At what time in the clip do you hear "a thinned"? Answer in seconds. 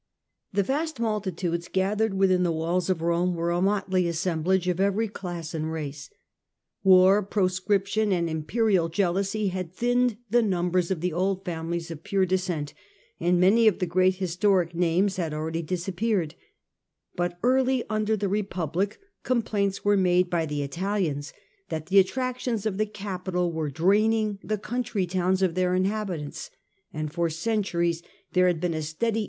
9.75-10.17